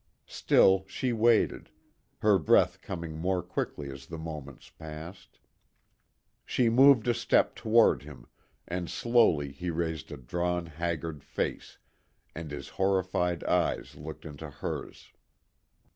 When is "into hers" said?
14.25-15.13